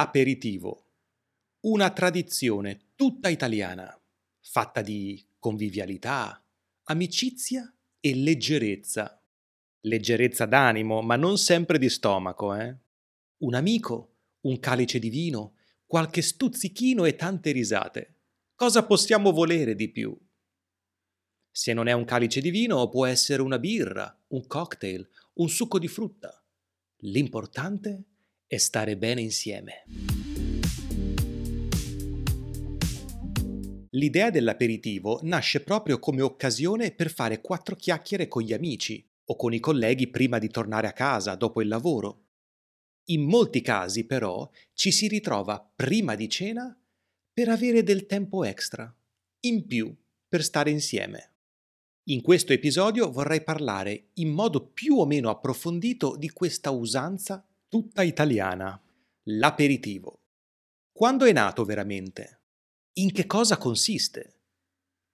L'aperitivo. 0.00 0.86
Una 1.64 1.90
tradizione 1.90 2.92
tutta 2.94 3.28
italiana, 3.28 3.94
fatta 4.40 4.80
di 4.80 5.22
convivialità, 5.38 6.42
amicizia 6.84 7.70
e 8.00 8.14
leggerezza. 8.14 9.22
Leggerezza 9.80 10.46
d'animo, 10.46 11.02
ma 11.02 11.16
non 11.16 11.36
sempre 11.36 11.76
di 11.76 11.90
stomaco, 11.90 12.54
eh? 12.54 12.74
Un 13.40 13.54
amico, 13.54 14.14
un 14.46 14.58
calice 14.58 14.98
di 14.98 15.10
vino, 15.10 15.56
qualche 15.84 16.22
stuzzichino 16.22 17.04
e 17.04 17.14
tante 17.14 17.52
risate. 17.52 18.14
Cosa 18.54 18.86
possiamo 18.86 19.32
volere 19.32 19.74
di 19.74 19.90
più? 19.90 20.18
Se 21.50 21.74
non 21.74 21.88
è 21.88 21.92
un 21.92 22.06
calice 22.06 22.40
di 22.40 22.48
vino, 22.48 22.88
può 22.88 23.04
essere 23.04 23.42
una 23.42 23.58
birra, 23.58 24.18
un 24.28 24.46
cocktail, 24.46 25.06
un 25.34 25.50
succo 25.50 25.78
di 25.78 25.88
frutta. 25.88 26.42
L'importante 27.00 28.04
è 28.50 28.56
stare 28.56 28.96
bene 28.96 29.20
insieme. 29.20 29.84
L'idea 33.90 34.30
dell'aperitivo 34.30 35.20
nasce 35.22 35.62
proprio 35.62 36.00
come 36.00 36.20
occasione 36.20 36.90
per 36.90 37.12
fare 37.12 37.40
quattro 37.40 37.76
chiacchiere 37.76 38.26
con 38.26 38.42
gli 38.42 38.52
amici 38.52 39.08
o 39.26 39.36
con 39.36 39.54
i 39.54 39.60
colleghi 39.60 40.08
prima 40.08 40.40
di 40.40 40.48
tornare 40.48 40.88
a 40.88 40.92
casa 40.92 41.36
dopo 41.36 41.62
il 41.62 41.68
lavoro. 41.68 42.24
In 43.10 43.22
molti 43.22 43.60
casi, 43.60 44.04
però, 44.04 44.50
ci 44.72 44.90
si 44.90 45.06
ritrova 45.06 45.64
prima 45.76 46.16
di 46.16 46.28
cena 46.28 46.76
per 47.32 47.50
avere 47.50 47.84
del 47.84 48.06
tempo 48.06 48.42
extra, 48.42 48.92
in 49.42 49.64
più, 49.64 49.96
per 50.28 50.42
stare 50.42 50.72
insieme. 50.72 51.34
In 52.08 52.20
questo 52.20 52.52
episodio 52.52 53.12
vorrei 53.12 53.44
parlare 53.44 54.08
in 54.14 54.30
modo 54.30 54.66
più 54.66 54.96
o 54.96 55.06
meno 55.06 55.30
approfondito 55.30 56.16
di 56.16 56.30
questa 56.30 56.70
usanza 56.70 57.44
tutta 57.70 58.02
italiana, 58.02 58.78
l'aperitivo. 59.28 60.24
Quando 60.90 61.24
è 61.24 61.32
nato 61.32 61.64
veramente? 61.64 62.40
In 62.94 63.12
che 63.12 63.26
cosa 63.26 63.58
consiste? 63.58 64.40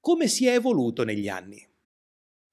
Come 0.01 0.27
si 0.27 0.47
è 0.47 0.55
evoluto 0.55 1.05
negli 1.05 1.29
anni? 1.29 1.65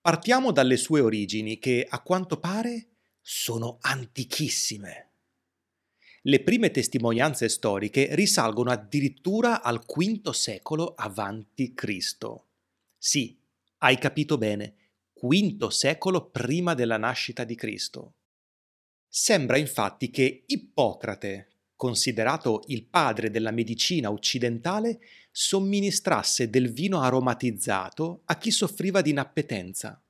Partiamo 0.02 0.52
dalle 0.52 0.76
sue 0.76 1.00
origini 1.00 1.58
che, 1.58 1.88
a 1.90 2.02
quanto 2.02 2.38
pare, 2.38 2.90
sono 3.22 3.78
antichissime. 3.80 5.12
Le 6.24 6.44
prime 6.44 6.70
testimonianze 6.72 7.48
storiche 7.48 8.14
risalgono 8.14 8.72
addirittura 8.72 9.62
al 9.62 9.80
V 9.86 10.32
secolo 10.32 10.96
Cristo. 11.74 12.48
Sì, 12.98 13.40
hai 13.78 13.98
capito 13.98 14.38
bene, 14.38 14.76
V 15.14 15.68
secolo 15.68 16.30
prima 16.30 16.74
della 16.74 16.98
nascita 16.98 17.46
di 17.46 17.56
Cristo. 17.56 18.16
Sembra 19.16 19.58
infatti 19.58 20.10
che 20.10 20.44
Ippocrate, 20.48 21.50
considerato 21.76 22.64
il 22.66 22.84
padre 22.86 23.30
della 23.30 23.52
medicina 23.52 24.10
occidentale, 24.10 25.02
somministrasse 25.30 26.50
del 26.50 26.72
vino 26.72 27.00
aromatizzato 27.00 28.24
a 28.26 28.40
chi 28.40 28.50
soffriva 28.50 29.02
di 29.02 29.12
inappetenza, 29.12 30.04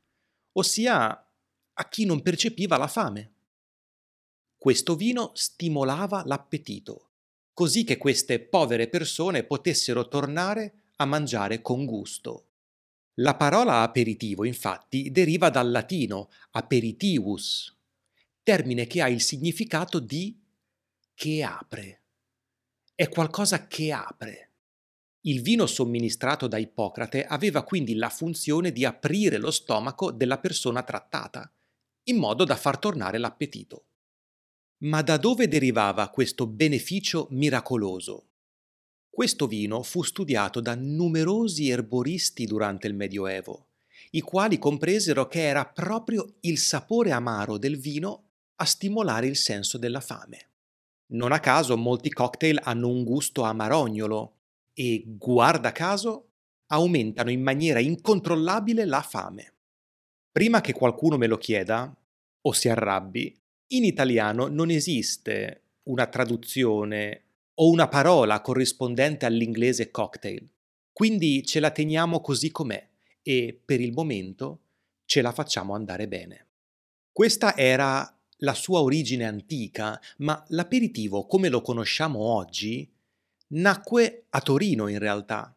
ossia 0.54 1.30
a 1.74 1.90
chi 1.90 2.06
non 2.06 2.22
percepiva 2.22 2.78
la 2.78 2.88
fame. 2.88 3.34
Questo 4.58 4.96
vino 4.96 5.32
stimolava 5.34 6.24
l'appetito, 6.26 7.10
così 7.54 7.84
che 7.84 7.98
queste 7.98 8.40
povere 8.40 8.88
persone 8.88 9.44
potessero 9.44 10.08
tornare 10.08 10.92
a 10.96 11.06
mangiare 11.06 11.62
con 11.62 11.84
gusto. 11.84 12.52
La 13.16 13.36
parola 13.36 13.82
aperitivo, 13.82 14.46
infatti, 14.46 15.12
deriva 15.12 15.50
dal 15.50 15.72
latino 15.72 16.30
aperitivus, 16.52 17.73
termine 18.44 18.86
che 18.88 19.02
ha 19.02 19.08
il 19.08 19.22
significato 19.22 20.00
di 20.00 20.38
che 21.16 21.44
apre. 21.44 22.02
È 22.94 23.08
qualcosa 23.08 23.68
che 23.68 23.92
apre. 23.94 24.52
Il 25.22 25.42
vino 25.42 25.66
somministrato 25.66 26.48
da 26.48 26.58
Ippocrate 26.58 27.26
aveva 27.26 27.64
quindi 27.64 27.96
la 27.96 28.10
funzione 28.10 28.74
di 28.74 28.84
aprire 28.84 29.38
lo 29.38 29.52
stomaco 29.52 30.12
della 30.12 30.38
persona 30.40 30.84
trattata, 30.84 31.50
in 32.04 32.18
modo 32.18 32.44
da 32.44 32.58
far 32.58 32.78
tornare 32.78 33.18
l'appetito. 33.18 33.86
Ma 34.80 35.02
da 35.02 35.16
dove 35.16 35.48
derivava 35.48 36.10
questo 36.10 36.46
beneficio 36.46 37.28
miracoloso? 37.32 38.28
Questo 39.10 39.48
vino 39.48 39.82
fu 39.84 40.04
studiato 40.04 40.60
da 40.60 40.76
numerosi 40.76 41.70
erboristi 41.70 42.46
durante 42.46 42.88
il 42.88 42.96
Medioevo, 42.96 43.68
i 44.12 44.20
quali 44.20 44.58
compresero 44.58 45.28
che 45.28 45.44
era 45.44 45.66
proprio 45.66 46.36
il 46.42 46.58
sapore 46.58 47.12
amaro 47.12 47.58
del 47.58 47.78
vino 47.78 48.32
a 48.64 48.66
stimolare 48.66 49.28
il 49.28 49.36
senso 49.36 49.78
della 49.78 50.00
fame. 50.00 50.50
Non 51.14 51.32
a 51.32 51.40
caso 51.40 51.78
molti 51.78 52.10
cocktail 52.10 52.60
hanno 52.64 52.88
un 52.88 53.04
gusto 53.04 53.44
amarognolo 53.44 54.38
e, 54.74 55.04
guarda 55.06 55.72
caso, 55.72 56.30
aumentano 56.68 57.30
in 57.30 57.42
maniera 57.42 57.80
incontrollabile 57.80 58.86
la 58.86 59.02
fame. 59.02 59.54
Prima 60.32 60.62
che 60.62 60.74
qualcuno 60.74 61.18
me 61.18 61.28
lo 61.28 61.38
chieda 61.38 61.96
o 62.42 62.52
si 62.54 62.70
arrabbi, 62.70 63.38
in 63.74 63.84
italiano 63.84 64.48
non 64.48 64.70
esiste 64.70 65.62
una 65.84 66.08
traduzione 66.08 67.22
o 67.56 67.70
una 67.70 67.88
parola 67.88 68.42
corrispondente 68.42 69.26
all'inglese 69.26 69.92
cocktail, 69.92 70.50
quindi 70.92 71.46
ce 71.46 71.60
la 71.60 71.70
teniamo 71.70 72.22
così 72.22 72.50
com'è 72.50 72.90
e 73.22 73.62
per 73.64 73.82
il 73.82 73.92
momento 73.92 74.60
ce 75.06 75.22
la 75.22 75.32
facciamo 75.32 75.76
andare 75.76 76.08
bene. 76.08 76.48
Questa 77.12 77.56
era 77.56 78.18
la 78.44 78.54
sua 78.54 78.82
origine 78.82 79.26
antica, 79.26 80.00
ma 80.18 80.44
l'aperitivo 80.50 81.26
come 81.26 81.50
lo 81.50 81.62
conosciamo 81.62 82.20
oggi 82.20 82.90
nacque 83.54 84.26
a 84.30 84.42
Torino 84.42 84.88
in 84.88 85.00
realtà 85.00 85.56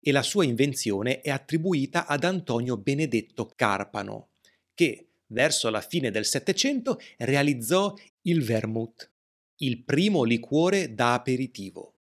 e 0.00 0.12
la 0.12 0.22
sua 0.22 0.44
invenzione 0.44 1.20
è 1.20 1.30
attribuita 1.30 2.06
ad 2.06 2.24
Antonio 2.24 2.76
Benedetto 2.76 3.50
Carpano, 3.54 4.30
che 4.74 5.08
verso 5.26 5.70
la 5.70 5.80
fine 5.80 6.10
del 6.10 6.24
Settecento 6.24 6.98
realizzò 7.18 7.94
il 8.22 8.42
vermouth, 8.42 9.10
il 9.56 9.82
primo 9.84 10.24
liquore 10.24 10.94
da 10.94 11.14
aperitivo. 11.14 11.96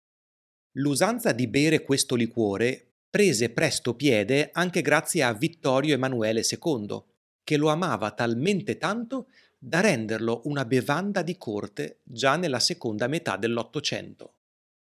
L'usanza 0.73 1.33
di 1.33 1.49
bere 1.49 1.83
questo 1.83 2.15
liquore 2.15 2.95
prese 3.11 3.51
presto 3.51 3.95
piede 3.95 4.51
anche 4.53 4.83
grazie 4.83 5.23
a 5.23 5.33
Vittorio 5.33 5.95
Emanuele 5.95 6.43
II, 6.49 7.03
che 7.43 7.57
lo 7.57 7.69
amava 7.69 8.11
talmente 8.13 8.77
tanto 8.77 9.29
da 9.59 9.81
renderlo 9.81 10.43
una 10.45 10.65
bevanda 10.65 11.23
di 11.23 11.37
corte 11.37 11.99
già 12.05 12.37
nella 12.37 12.61
seconda 12.61 13.09
metà 13.09 13.37
dell'Ottocento. 13.37 14.35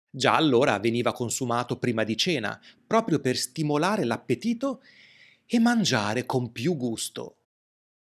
Già 0.10 0.36
allora 0.36 0.80
veniva 0.80 1.12
consumato 1.12 1.78
prima 1.78 2.04
di 2.04 2.16
cena, 2.16 2.60
proprio 2.88 3.20
per 3.20 3.36
stimolare 3.36 4.06
l'appetito 4.06 4.82
e 5.46 5.60
mangiare 5.60 6.26
con 6.26 6.52
più 6.52 6.78
gusto. 6.78 7.36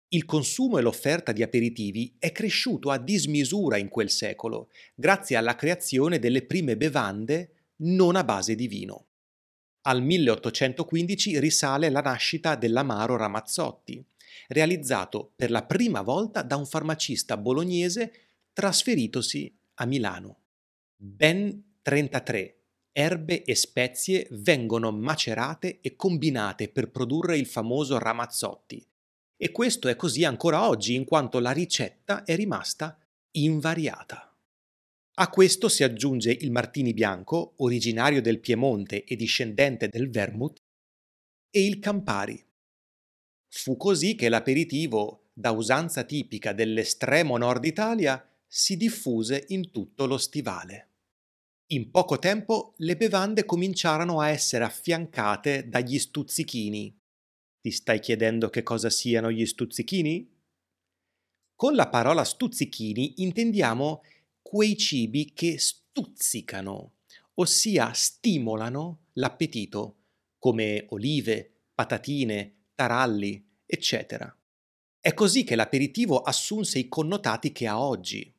Il 0.09 0.25
consumo 0.25 0.79
e 0.79 0.83
l'offerta 0.83 1.33
di 1.33 1.43
aperitivi 1.43 2.15
è 2.19 2.33
cresciuto 2.33 2.91
a 2.91 2.99
dismisura 2.99 3.77
in 3.77 3.89
quel 3.89 4.11
secolo, 4.11 4.71
grazie 4.95 5.37
alla 5.37 5.55
creazione 5.55 6.19
delle 6.19 6.43
prime 6.43 6.77
bevande 6.77 7.53
non 7.81 8.17
a 8.17 8.25
base 8.25 8.55
di 8.55 8.69
vino. 8.69 9.07
Al 9.83 10.03
1815 10.03 11.39
risale 11.39 11.91
la 11.91 12.01
nascita 12.01 12.57
dell'amaro 12.57 13.17
Ramazzotti, 13.17 14.05
realizzato 14.49 15.33
per 15.37 15.51
la 15.51 15.65
prima 15.65 16.03
volta 16.03 16.43
da 16.43 16.57
un 16.57 16.67
farmacista 16.67 17.37
bolognese 17.37 18.13
trasferitosi 18.53 19.57
a 19.75 19.87
Milano. 19.87 20.43
Ben 20.97 21.77
33 21.83 22.59
erbe 22.93 23.45
e 23.45 23.55
spezie 23.55 24.27
vengono 24.33 24.91
macerate 24.91 25.79
e 25.81 25.95
combinate 25.95 26.69
per 26.69 26.91
produrre 26.91 27.39
il 27.39 27.47
famoso 27.47 27.97
Ramazzotti, 27.99 28.85
e 29.37 29.53
questo 29.53 29.87
è 29.87 29.95
così 29.95 30.25
ancora 30.25 30.67
oggi, 30.67 30.95
in 30.95 31.05
quanto 31.05 31.39
la 31.39 31.53
ricetta 31.53 32.25
è 32.25 32.35
rimasta 32.35 32.99
invariata. 33.33 34.37
A 35.21 35.31
questo 35.31 35.69
si 35.69 35.85
aggiunge 35.85 36.33
il 36.33 36.51
Martini 36.51 36.93
bianco, 36.93 37.55
originario 37.59 38.21
del 38.21 38.41
Piemonte 38.41 39.05
e 39.05 39.15
discendente 39.15 39.89
del 39.89 40.11
Vermouth, 40.11 40.61
e 41.51 41.65
il 41.65 41.79
Campari. 41.79 42.45
Fu 43.49 43.77
così 43.77 44.15
che 44.15 44.29
l'aperitivo, 44.29 45.31
da 45.33 45.51
usanza 45.51 46.05
tipica 46.05 46.53
dell'estremo 46.53 47.37
nord 47.37 47.65
Italia, 47.65 48.25
si 48.47 48.77
diffuse 48.77 49.45
in 49.49 49.71
tutto 49.71 50.07
lo 50.07 50.19
stivale. 50.19 50.87
In 51.71 51.91
poco 51.91 52.19
tempo 52.19 52.75
le 52.79 52.97
bevande 52.97 53.45
cominciarono 53.45 54.21
a 54.21 54.31
essere 54.31 54.65
affiancate 54.65 55.69
dagli 55.69 55.99
stuzzichini, 55.99 56.99
ti 57.61 57.71
stai 57.73 58.01
chiedendo 58.01 58.49
che 58.51 58.63
cosa 58.63 58.89
siano 58.89 59.31
gli 59.31 59.45
stuzzichini? 59.45 60.37
Con 61.55 61.75
la 61.75 61.89
parola 61.89 62.25
stuzzichini 62.25 63.15
intendiamo 63.23 64.03
quei 64.41 64.77
cibi 64.77 65.33
che 65.35 65.59
stuzzicano, 65.59 66.93
ossia 67.35 67.93
stimolano 67.93 69.09
l'appetito, 69.15 69.97
come 70.39 70.87
olive, 70.91 71.65
patatine, 71.75 72.58
taralli, 72.79 73.45
eccetera. 73.67 74.33
È 75.01 75.13
così 75.13 75.43
che 75.43 75.57
l'aperitivo 75.57 76.23
assunse 76.23 76.79
i 76.79 76.89
connotati 76.89 77.51
che 77.51 77.67
ha 77.67 77.81
oggi. 77.81 78.33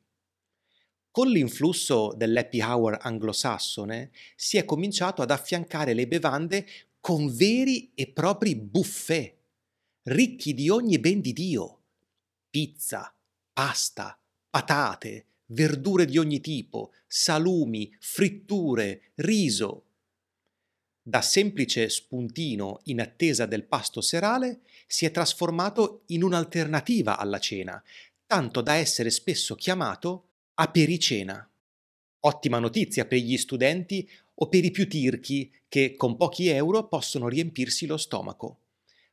Con 1.10 1.28
l'influsso 1.28 2.14
dell'happy 2.16 2.62
hour 2.62 2.96
anglosassone 3.02 4.12
si 4.36 4.56
è 4.56 4.64
cominciato 4.64 5.20
ad 5.20 5.30
affiancare 5.30 5.92
le 5.92 6.08
bevande 6.08 6.66
con 7.00 7.30
veri 7.30 7.92
e 7.94 8.06
propri 8.08 8.56
buffet, 8.56 9.36
ricchi 10.04 10.54
di 10.54 10.70
ogni 10.70 10.98
ben 10.98 11.20
di 11.20 11.34
Dio. 11.34 11.82
Pizza, 12.48 13.14
pasta, 13.52 14.18
patate, 14.48 15.26
verdure 15.48 16.06
di 16.06 16.16
ogni 16.16 16.40
tipo, 16.40 16.92
salumi, 17.06 17.94
fritture, 18.00 19.12
riso. 19.16 19.89
Da 21.02 21.22
semplice 21.22 21.88
spuntino 21.88 22.80
in 22.84 23.00
attesa 23.00 23.46
del 23.46 23.64
pasto 23.64 24.02
serale 24.02 24.60
si 24.86 25.06
è 25.06 25.10
trasformato 25.10 26.02
in 26.06 26.22
un'alternativa 26.22 27.16
alla 27.16 27.38
cena, 27.38 27.82
tanto 28.26 28.60
da 28.60 28.74
essere 28.74 29.10
spesso 29.10 29.54
chiamato 29.54 30.28
apericena. 30.54 31.48
Ottima 32.20 32.58
notizia 32.58 33.06
per 33.06 33.18
gli 33.18 33.38
studenti 33.38 34.08
o 34.34 34.48
per 34.48 34.64
i 34.64 34.70
più 34.70 34.86
tirchi 34.86 35.50
che 35.68 35.96
con 35.96 36.16
pochi 36.16 36.48
euro 36.48 36.86
possono 36.86 37.28
riempirsi 37.28 37.86
lo 37.86 37.96
stomaco, 37.96 38.58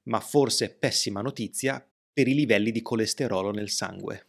ma 0.03 0.19
forse 0.19 0.69
pessima 0.69 1.21
notizia 1.21 1.85
per 2.11 2.27
i 2.27 2.33
livelli 2.33 2.71
di 2.71 2.81
colesterolo 2.81 3.51
nel 3.51 3.69
sangue. 3.69 4.26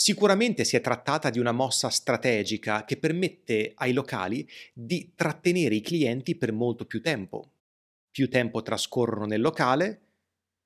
Sicuramente 0.00 0.62
si 0.62 0.76
è 0.76 0.80
trattata 0.80 1.28
di 1.28 1.40
una 1.40 1.50
mossa 1.50 1.88
strategica 1.88 2.84
che 2.84 2.98
permette 2.98 3.72
ai 3.74 3.92
locali 3.92 4.48
di 4.72 5.10
trattenere 5.16 5.74
i 5.74 5.80
clienti 5.80 6.36
per 6.36 6.52
molto 6.52 6.84
più 6.86 7.02
tempo. 7.02 7.50
Più 8.08 8.30
tempo 8.30 8.62
trascorrono 8.62 9.26
nel 9.26 9.40
locale, 9.40 10.00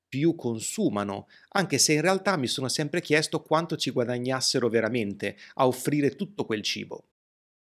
più 0.06 0.34
consumano, 0.34 1.28
anche 1.52 1.78
se 1.78 1.94
in 1.94 2.02
realtà 2.02 2.36
mi 2.36 2.46
sono 2.46 2.68
sempre 2.68 3.00
chiesto 3.00 3.40
quanto 3.40 3.78
ci 3.78 3.90
guadagnassero 3.90 4.68
veramente 4.68 5.38
a 5.54 5.66
offrire 5.66 6.14
tutto 6.14 6.44
quel 6.44 6.60
cibo. 6.60 7.06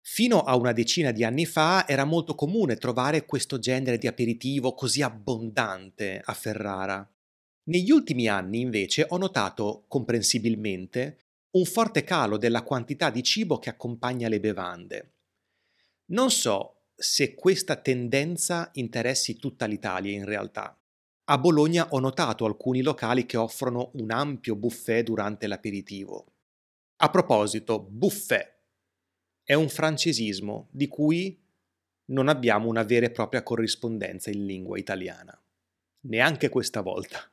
Fino 0.01 0.41
a 0.41 0.57
una 0.57 0.73
decina 0.73 1.13
di 1.13 1.23
anni 1.23 1.47
fa 1.47 1.87
era 1.87 2.03
molto 2.03 2.35
comune 2.35 2.75
trovare 2.75 3.25
questo 3.25 3.61
genere 3.61 3.99
di 3.99 4.09
aperitivo 4.09 4.75
così 4.75 5.01
abbondante 5.01 6.21
a 6.25 6.35
Ferrara. 6.35 7.09
Negli 7.67 7.93
ultimi 7.93 8.27
anni 8.27 8.59
invece 8.59 9.07
ho 9.09 9.17
notato, 9.17 9.85
comprensibilmente, 9.87 11.19
un 11.53 11.65
forte 11.65 12.03
calo 12.03 12.39
della 12.39 12.63
quantità 12.63 13.11
di 13.11 13.23
cibo 13.23 13.59
che 13.59 13.69
accompagna 13.69 14.29
le 14.29 14.41
bevande. 14.41 15.15
Non 16.07 16.31
so 16.31 16.87
se 16.95 17.35
questa 17.35 17.77
tendenza 17.77 18.71
interessi 18.75 19.37
tutta 19.37 19.67
l'Italia 19.67 20.13
in 20.13 20.25
realtà. 20.25 20.79
A 21.25 21.39
Bologna 21.39 21.89
ho 21.91 21.99
notato 21.99 22.45
alcuni 22.45 22.83
locali 22.83 23.27
che 23.27 23.37
offrono 23.37 23.91
un 23.95 24.11
ampio 24.11 24.57
buffet 24.57 25.05
durante 25.05 25.47
l'aperitivo. 25.47 26.27
A 26.97 27.11
proposito, 27.11 27.81
buffet 27.81 28.61
è 29.45 29.55
un 29.55 29.69
francesismo 29.69 30.69
di 30.71 30.89
cui 30.89 31.39
non 32.07 32.29
abbiamo 32.29 32.69
una 32.69 32.83
vera 32.83 33.07
e 33.07 33.11
propria 33.11 33.43
corrispondenza 33.43 34.31
in 34.31 34.47
lingua 34.47 34.79
italiana. 34.79 35.39
Neanche 36.07 36.49
questa 36.49 36.81
volta. 36.81 37.31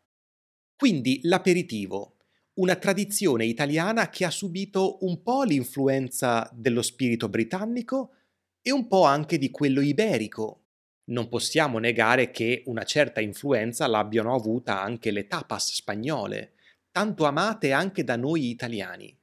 Quindi 0.76 1.20
l'aperitivo 1.24 2.19
una 2.60 2.76
tradizione 2.76 3.46
italiana 3.46 4.10
che 4.10 4.26
ha 4.26 4.30
subito 4.30 4.98
un 5.06 5.22
po' 5.24 5.44
l'influenza 5.44 6.50
dello 6.54 6.82
spirito 6.82 7.30
britannico 7.30 8.16
e 8.62 8.72
un 8.72 8.88
po' 8.88 9.04
anche 9.04 9.38
di 9.38 9.50
quello 9.50 9.80
iberico. 9.80 10.66
Non 11.06 11.30
possiamo 11.30 11.80
negare 11.80 12.32
che 12.32 12.64
una 12.66 12.84
certa 12.84 13.22
influenza 13.22 13.88
l'abbiano 13.88 14.36
avuta 14.36 14.82
anche 14.82 15.10
le 15.12 15.26
tapas 15.28 15.74
spagnole, 15.74 16.56
tanto 16.92 17.24
amate 17.24 17.72
anche 17.72 18.04
da 18.04 18.18
noi 18.18 18.50
italiani. 18.50 19.18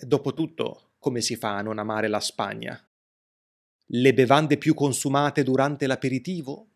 Dopotutto, 0.00 0.92
come 0.98 1.20
si 1.20 1.34
fa 1.34 1.56
a 1.56 1.62
non 1.62 1.78
amare 1.78 2.06
la 2.06 2.20
Spagna? 2.20 2.80
Le 3.90 4.14
bevande 4.14 4.58
più 4.58 4.74
consumate 4.74 5.42
durante 5.42 5.88
l'aperitivo? 5.88 6.68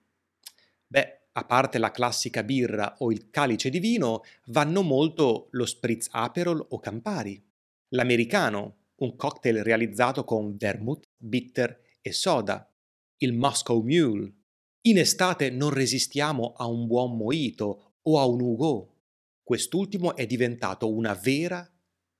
A 1.34 1.44
parte 1.44 1.78
la 1.78 1.90
classica 1.90 2.42
birra 2.42 2.96
o 2.98 3.10
il 3.10 3.30
calice 3.30 3.70
di 3.70 3.78
vino, 3.78 4.22
vanno 4.46 4.82
molto 4.82 5.48
lo 5.52 5.64
spritz 5.64 6.08
Aperol 6.10 6.66
o 6.70 6.78
Campari, 6.78 7.42
l'americano, 7.88 8.76
un 8.96 9.16
cocktail 9.16 9.62
realizzato 9.62 10.24
con 10.24 10.56
vermouth, 10.56 11.08
bitter 11.16 11.80
e 12.02 12.12
soda, 12.12 12.70
il 13.18 13.32
Moscow 13.32 13.82
Mule. 13.82 14.32
In 14.82 14.98
estate 14.98 15.50
non 15.50 15.70
resistiamo 15.70 16.52
a 16.56 16.66
un 16.66 16.86
buon 16.86 17.16
mojito 17.16 17.94
o 18.02 18.18
a 18.18 18.26
un 18.26 18.40
Hugo. 18.40 18.94
Quest'ultimo 19.42 20.14
è 20.14 20.26
diventato 20.26 20.92
una 20.92 21.14
vera 21.14 21.68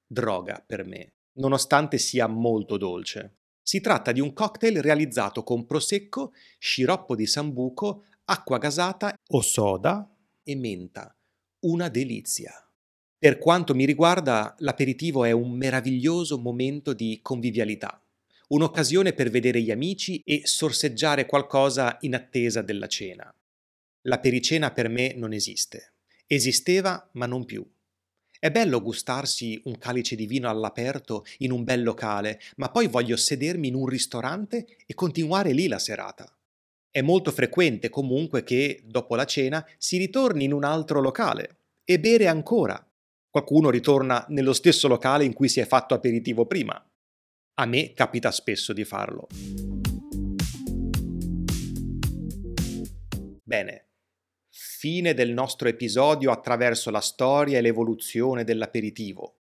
droga 0.06 0.62
per 0.64 0.84
me, 0.84 1.12
nonostante 1.34 1.98
sia 1.98 2.26
molto 2.26 2.76
dolce. 2.76 3.36
Si 3.62 3.80
tratta 3.80 4.10
di 4.10 4.20
un 4.20 4.32
cocktail 4.32 4.82
realizzato 4.82 5.44
con 5.44 5.66
prosecco, 5.66 6.32
sciroppo 6.58 7.14
di 7.14 7.26
sambuco, 7.26 8.04
acqua 8.32 8.56
gasata 8.56 9.14
o 9.28 9.42
soda 9.42 10.10
e 10.42 10.56
menta. 10.56 11.14
Una 11.66 11.90
delizia. 11.90 12.50
Per 13.18 13.36
quanto 13.36 13.74
mi 13.74 13.84
riguarda, 13.84 14.54
l'aperitivo 14.60 15.24
è 15.24 15.32
un 15.32 15.52
meraviglioso 15.52 16.38
momento 16.38 16.94
di 16.94 17.20
convivialità, 17.22 18.02
un'occasione 18.48 19.12
per 19.12 19.28
vedere 19.28 19.60
gli 19.60 19.70
amici 19.70 20.22
e 20.24 20.40
sorseggiare 20.44 21.26
qualcosa 21.26 21.98
in 22.00 22.14
attesa 22.14 22.62
della 22.62 22.88
cena. 22.88 23.30
La 24.06 24.18
pericena 24.18 24.72
per 24.72 24.88
me 24.88 25.12
non 25.14 25.34
esiste. 25.34 25.92
Esisteva, 26.26 27.10
ma 27.12 27.26
non 27.26 27.44
più. 27.44 27.64
È 28.40 28.50
bello 28.50 28.80
gustarsi 28.80 29.60
un 29.64 29.76
calice 29.76 30.16
di 30.16 30.26
vino 30.26 30.48
all'aperto 30.48 31.26
in 31.38 31.52
un 31.52 31.64
bel 31.64 31.82
locale, 31.82 32.40
ma 32.56 32.70
poi 32.70 32.88
voglio 32.88 33.16
sedermi 33.16 33.68
in 33.68 33.74
un 33.74 33.86
ristorante 33.86 34.78
e 34.86 34.94
continuare 34.94 35.52
lì 35.52 35.68
la 35.68 35.78
serata. 35.78 36.34
È 36.94 37.00
molto 37.00 37.30
frequente 37.30 37.88
comunque 37.88 38.44
che, 38.44 38.82
dopo 38.84 39.16
la 39.16 39.24
cena, 39.24 39.66
si 39.78 39.96
ritorni 39.96 40.44
in 40.44 40.52
un 40.52 40.62
altro 40.62 41.00
locale 41.00 41.60
e 41.84 41.98
bere 41.98 42.26
ancora. 42.26 42.86
Qualcuno 43.30 43.70
ritorna 43.70 44.26
nello 44.28 44.52
stesso 44.52 44.88
locale 44.88 45.24
in 45.24 45.32
cui 45.32 45.48
si 45.48 45.58
è 45.58 45.64
fatto 45.64 45.94
aperitivo 45.94 46.44
prima. 46.44 46.86
A 47.54 47.64
me 47.64 47.94
capita 47.94 48.30
spesso 48.30 48.74
di 48.74 48.84
farlo. 48.84 49.26
Bene, 53.42 53.88
fine 54.50 55.14
del 55.14 55.32
nostro 55.32 55.68
episodio 55.68 56.30
attraverso 56.30 56.90
la 56.90 57.00
storia 57.00 57.56
e 57.56 57.62
l'evoluzione 57.62 58.44
dell'aperitivo. 58.44 59.38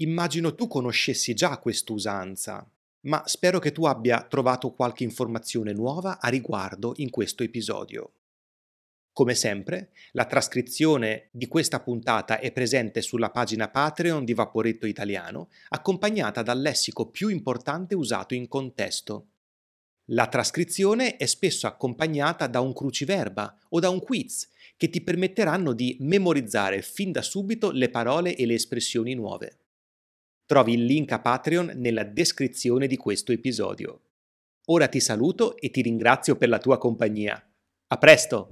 Immagino 0.00 0.54
tu 0.54 0.68
conoscessi 0.68 1.32
già 1.32 1.56
quest'usanza, 1.56 2.70
ma 3.02 3.22
spero 3.26 3.58
che 3.58 3.72
tu 3.72 3.84
abbia 3.84 4.22
trovato 4.28 4.72
qualche 4.72 5.04
informazione 5.04 5.72
nuova 5.72 6.18
a 6.20 6.28
riguardo 6.28 6.92
in 6.96 7.10
questo 7.10 7.42
episodio. 7.42 8.12
Come 9.12 9.34
sempre, 9.34 9.90
la 10.12 10.24
trascrizione 10.24 11.28
di 11.32 11.48
questa 11.48 11.80
puntata 11.80 12.38
è 12.38 12.52
presente 12.52 13.02
sulla 13.02 13.30
pagina 13.30 13.68
Patreon 13.68 14.24
di 14.24 14.34
Vaporetto 14.34 14.86
Italiano, 14.86 15.48
accompagnata 15.68 16.42
dal 16.42 16.60
lessico 16.60 17.10
più 17.10 17.28
importante 17.28 17.94
usato 17.94 18.34
in 18.34 18.48
contesto. 18.48 19.26
La 20.12 20.26
trascrizione 20.26 21.16
è 21.16 21.26
spesso 21.26 21.66
accompagnata 21.66 22.46
da 22.46 22.60
un 22.60 22.72
cruciverba 22.72 23.58
o 23.70 23.78
da 23.80 23.90
un 23.90 24.00
quiz 24.00 24.48
che 24.76 24.88
ti 24.88 25.02
permetteranno 25.02 25.72
di 25.72 25.96
memorizzare 26.00 26.80
fin 26.80 27.12
da 27.12 27.22
subito 27.22 27.70
le 27.70 27.90
parole 27.90 28.34
e 28.34 28.46
le 28.46 28.54
espressioni 28.54 29.14
nuove. 29.14 29.59
Trovi 30.50 30.72
il 30.72 30.84
link 30.84 31.12
a 31.12 31.20
Patreon 31.20 31.74
nella 31.76 32.02
descrizione 32.02 32.88
di 32.88 32.96
questo 32.96 33.30
episodio. 33.30 34.00
Ora 34.70 34.88
ti 34.88 34.98
saluto 34.98 35.56
e 35.56 35.70
ti 35.70 35.80
ringrazio 35.80 36.34
per 36.34 36.48
la 36.48 36.58
tua 36.58 36.76
compagnia. 36.76 37.40
A 37.86 37.96
presto! 37.98 38.48